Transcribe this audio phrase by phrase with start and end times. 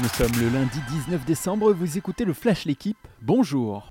[0.00, 3.90] Nous sommes le lundi 19 décembre, vous écoutez le Flash L'équipe, bonjour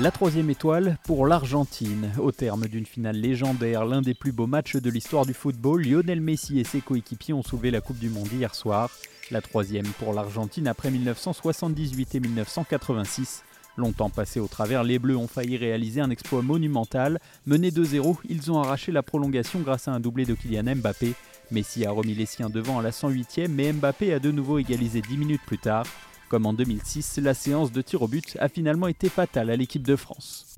[0.00, 2.10] la troisième étoile pour l'Argentine.
[2.18, 6.20] Au terme d'une finale légendaire, l'un des plus beaux matchs de l'histoire du football, Lionel
[6.20, 8.90] Messi et ses coéquipiers ont soulevé la Coupe du Monde hier soir.
[9.30, 13.44] La troisième pour l'Argentine après 1978 et 1986.
[13.76, 17.18] Longtemps passés au travers, les Bleus ont failli réaliser un exploit monumental.
[17.46, 21.14] Menés 2-0, ils ont arraché la prolongation grâce à un doublé de Kylian Mbappé.
[21.50, 25.00] Messi a remis les siens devant à la 108e, mais Mbappé a de nouveau égalisé
[25.00, 25.86] 10 minutes plus tard.
[26.28, 29.82] Comme en 2006, la séance de tir au but a finalement été fatale à l'équipe
[29.82, 30.53] de France.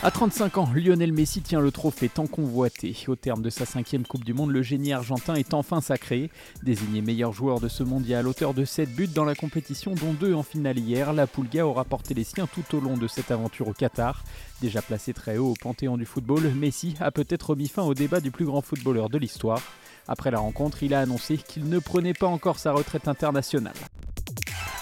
[0.00, 2.96] À 35 ans, Lionel Messi tient le trophée tant convoité.
[3.08, 6.30] Au terme de sa cinquième Coupe du Monde, le génie argentin est enfin sacré.
[6.62, 10.34] Désigné meilleur joueur de ce mondial, auteur de 7 buts dans la compétition, dont 2
[10.34, 13.66] en finale hier, la Pulga aura porté les siens tout au long de cette aventure
[13.66, 14.22] au Qatar.
[14.60, 18.20] Déjà placé très haut au panthéon du football, Messi a peut-être mis fin au débat
[18.20, 19.62] du plus grand footballeur de l'histoire.
[20.06, 23.74] Après la rencontre, il a annoncé qu'il ne prenait pas encore sa retraite internationale.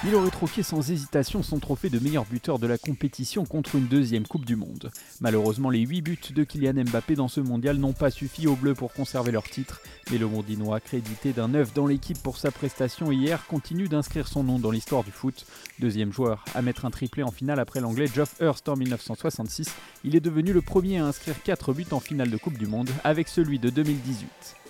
[0.09, 3.89] Il aurait troqué sans hésitation son trophée de meilleur buteur de la compétition contre une
[3.89, 4.93] deuxième Coupe du Monde.
[5.21, 8.75] Malheureusement, les 8 buts de Kylian Mbappé dans ce mondial n'ont pas suffi aux Bleus
[8.75, 9.81] pour conserver leur titre,
[10.13, 14.45] mais le Mondinois, crédité d'un œuf dans l'équipe pour sa prestation hier, continue d'inscrire son
[14.45, 15.45] nom dans l'histoire du foot.
[15.81, 20.15] Deuxième joueur à mettre un triplé en finale après l'anglais Geoff Hurst en 1966, il
[20.15, 23.27] est devenu le premier à inscrire 4 buts en finale de Coupe du Monde avec
[23.27, 24.66] celui de 2018.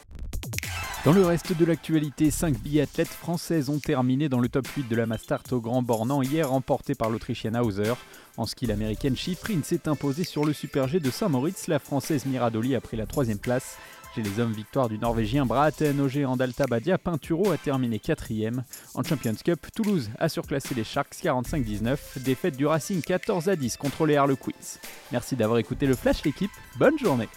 [1.07, 4.97] Dans le reste de l'actualité, 5 biathlètes françaises ont terminé dans le top 8 de
[4.97, 7.93] la Mastart au Grand Bornand hier, remporté par l'Autrichienne Hauser.
[8.37, 11.69] En ski, l'américaine Schifrin s'est imposée sur le Super G de Saint-Moritz.
[11.69, 13.77] La française Miradoli a pris la troisième place.
[14.17, 18.65] Chez les hommes, victoire du Norvégien Braten au géant d'Alta Badia, Pinturo a terminé quatrième.
[18.95, 23.77] En Champions Cup, Toulouse a surclassé les Sharks 45-19, défaite du Racing 14 à 10
[23.77, 24.51] contre les Harlequins.
[25.13, 27.29] Merci d'avoir écouté le Flash l'équipe, bonne journée